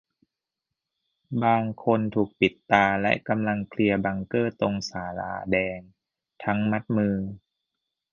[1.43, 5.79] บางคนถูกปิดตา และกำลังเคลียร์บังเกอร์ตรงศาลาแดง
[6.43, 7.15] ทั้งมัดมือ